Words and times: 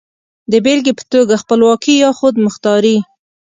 د 0.51 0.53
بېلګې 0.65 0.93
په 0.99 1.03
توګه 1.13 1.35
خپلواکي 1.41 1.93
يا 2.03 2.09
خودمختاري. 2.19 2.97